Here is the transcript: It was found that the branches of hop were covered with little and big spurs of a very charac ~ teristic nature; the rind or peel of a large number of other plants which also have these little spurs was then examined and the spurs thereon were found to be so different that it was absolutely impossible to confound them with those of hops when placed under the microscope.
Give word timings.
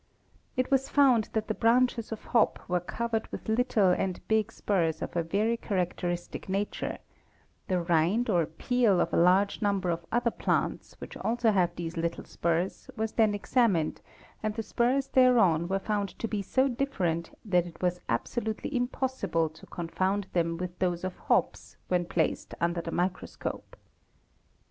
It 0.57 0.71
was 0.71 0.89
found 0.89 1.29
that 1.33 1.47
the 1.47 1.53
branches 1.53 2.11
of 2.11 2.23
hop 2.23 2.67
were 2.67 2.79
covered 2.79 3.27
with 3.27 3.47
little 3.47 3.91
and 3.91 4.19
big 4.27 4.51
spurs 4.51 4.99
of 5.03 5.15
a 5.15 5.21
very 5.21 5.55
charac 5.57 5.93
~ 5.93 5.95
teristic 5.95 6.49
nature; 6.49 6.97
the 7.67 7.79
rind 7.81 8.27
or 8.27 8.47
peel 8.47 8.99
of 8.99 9.13
a 9.13 9.21
large 9.21 9.61
number 9.61 9.91
of 9.91 10.03
other 10.11 10.31
plants 10.31 10.95
which 10.99 11.15
also 11.17 11.51
have 11.51 11.75
these 11.75 11.97
little 11.97 12.23
spurs 12.23 12.89
was 12.97 13.11
then 13.11 13.35
examined 13.35 14.01
and 14.41 14.55
the 14.55 14.63
spurs 14.63 15.05
thereon 15.09 15.67
were 15.67 15.77
found 15.77 16.17
to 16.17 16.27
be 16.27 16.41
so 16.41 16.67
different 16.67 17.37
that 17.45 17.67
it 17.67 17.79
was 17.79 17.99
absolutely 18.09 18.75
impossible 18.75 19.49
to 19.49 19.67
confound 19.67 20.25
them 20.33 20.57
with 20.57 20.79
those 20.79 21.03
of 21.03 21.15
hops 21.17 21.77
when 21.89 22.05
placed 22.05 22.55
under 22.59 22.81
the 22.81 22.89
microscope. 22.89 23.75